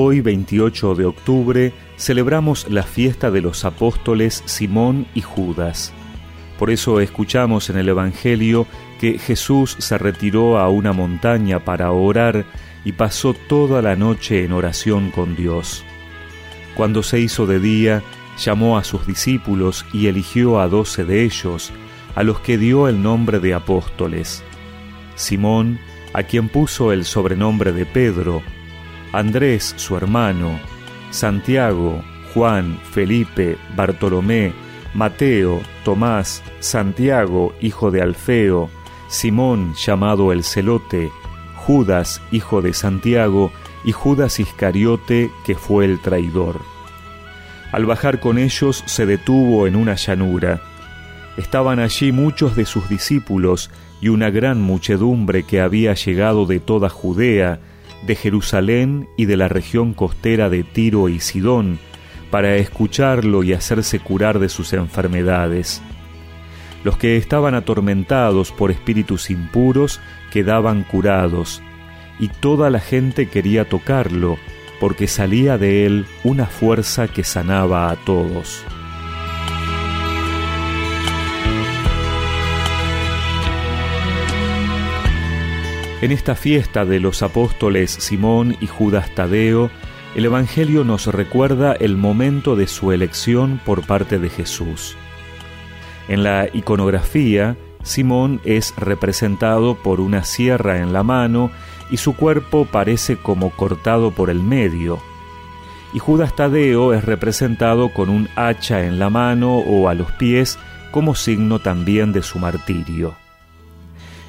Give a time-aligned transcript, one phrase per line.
[0.00, 5.92] Hoy, 28 de octubre, celebramos la fiesta de los apóstoles Simón y Judas.
[6.56, 8.68] Por eso escuchamos en el Evangelio
[9.00, 12.44] que Jesús se retiró a una montaña para orar
[12.84, 15.84] y pasó toda la noche en oración con Dios.
[16.76, 18.04] Cuando se hizo de día,
[18.38, 21.72] llamó a sus discípulos y eligió a doce de ellos,
[22.14, 24.44] a los que dio el nombre de apóstoles.
[25.16, 25.80] Simón,
[26.12, 28.44] a quien puso el sobrenombre de Pedro,
[29.12, 30.58] Andrés su hermano,
[31.10, 32.02] Santiago,
[32.34, 34.52] Juan, Felipe, Bartolomé,
[34.94, 38.68] Mateo, Tomás, Santiago, hijo de Alfeo,
[39.08, 41.10] Simón llamado el Celote,
[41.56, 43.50] Judas, hijo de Santiago,
[43.84, 46.60] y Judas Iscariote, que fue el traidor.
[47.72, 50.60] Al bajar con ellos se detuvo en una llanura.
[51.36, 53.70] Estaban allí muchos de sus discípulos
[54.00, 57.60] y una gran muchedumbre que había llegado de toda Judea,
[58.06, 61.78] de Jerusalén y de la región costera de Tiro y Sidón,
[62.30, 65.82] para escucharlo y hacerse curar de sus enfermedades.
[66.84, 71.62] Los que estaban atormentados por espíritus impuros quedaban curados,
[72.20, 74.36] y toda la gente quería tocarlo,
[74.80, 78.64] porque salía de él una fuerza que sanaba a todos.
[86.00, 89.68] En esta fiesta de los apóstoles Simón y Judas Tadeo,
[90.14, 94.96] el Evangelio nos recuerda el momento de su elección por parte de Jesús.
[96.06, 101.50] En la iconografía, Simón es representado por una sierra en la mano
[101.90, 105.00] y su cuerpo parece como cortado por el medio.
[105.92, 110.60] Y Judas Tadeo es representado con un hacha en la mano o a los pies
[110.92, 113.16] como signo también de su martirio.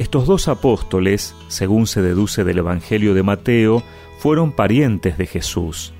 [0.00, 3.82] Estos dos apóstoles, según se deduce del Evangelio de Mateo,
[4.18, 5.92] fueron parientes de Jesús.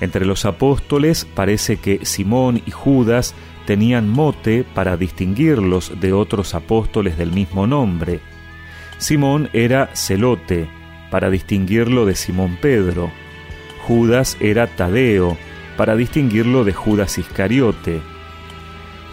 [0.00, 3.32] Entre los apóstoles parece que Simón y Judas
[3.66, 8.18] tenían mote para distinguirlos de otros apóstoles del mismo nombre.
[8.98, 10.66] Simón era celote,
[11.12, 13.12] para distinguirlo de Simón Pedro.
[13.86, 15.38] Judas era Tadeo,
[15.76, 18.02] para distinguirlo de Judas Iscariote.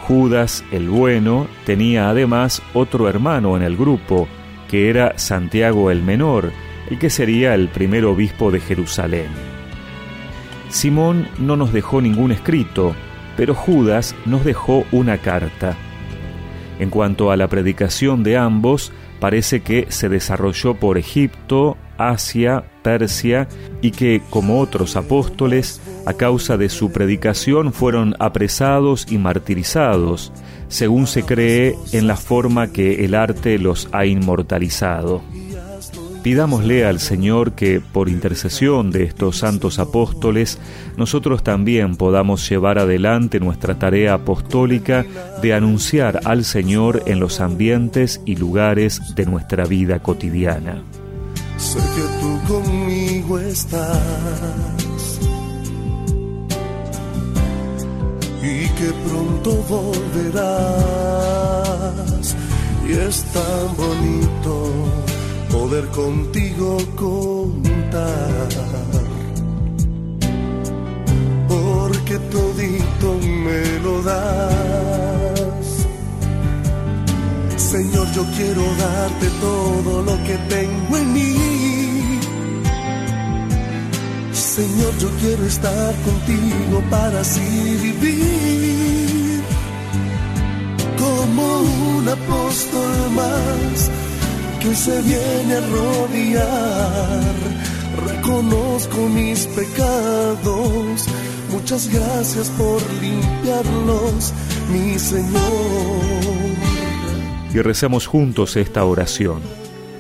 [0.08, 4.28] Judas el Bueno tenía además otro hermano en el grupo,
[4.68, 6.52] que era Santiago el Menor,
[6.90, 9.28] el que sería el primer obispo de Jerusalén.
[10.70, 12.96] Simón no nos dejó ningún escrito,
[13.38, 15.78] pero Judas nos dejó una carta.
[16.80, 21.78] En cuanto a la predicación de ambos, parece que se desarrolló por Egipto,
[22.10, 23.48] Asia, Persia
[23.82, 30.32] y que, como otros apóstoles, a causa de su predicación fueron apresados y martirizados,
[30.68, 35.22] según se cree en la forma que el arte los ha inmortalizado.
[36.24, 40.60] Pidámosle al Señor que, por intercesión de estos santos apóstoles,
[40.96, 45.04] nosotros también podamos llevar adelante nuestra tarea apostólica
[45.42, 50.84] de anunciar al Señor en los ambientes y lugares de nuestra vida cotidiana.
[51.62, 55.20] Sé que tú conmigo estás
[58.42, 60.42] y que pronto volverás
[62.88, 64.54] y es tan bonito
[65.52, 68.50] poder contigo contar.
[71.48, 74.22] Porque todito me lo das.
[77.56, 81.41] Señor, yo quiero darte todo lo que tengo en mí.
[84.62, 89.42] Señor, yo quiero estar contigo para así vivir
[91.00, 93.90] como un apóstol más
[94.60, 97.34] que se viene a rodear.
[98.06, 101.08] Reconozco mis pecados,
[101.52, 104.32] muchas gracias por limpiarlos,
[104.72, 105.42] mi Señor.
[107.52, 109.42] Y recemos juntos esta oración.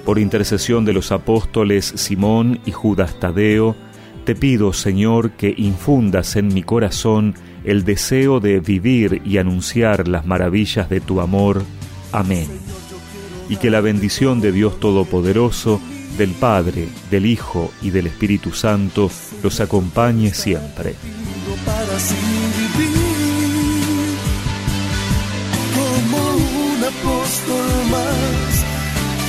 [0.05, 3.75] Por intercesión de los apóstoles Simón y Judas Tadeo,
[4.23, 10.25] te pido, Señor, que infundas en mi corazón el deseo de vivir y anunciar las
[10.25, 11.63] maravillas de tu amor.
[12.11, 12.47] Amén
[13.51, 15.81] y que la bendición de Dios Todopoderoso,
[16.17, 19.11] del Padre, del Hijo y del Espíritu Santo
[19.43, 20.95] los acompañe siempre.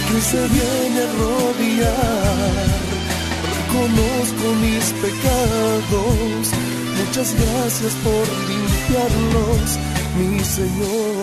[0.08, 2.71] Que se viene a rodear.
[3.72, 6.50] Reconozco mis pecados,
[6.98, 9.78] muchas gracias por limpiarlos,
[10.18, 11.21] mi Señor.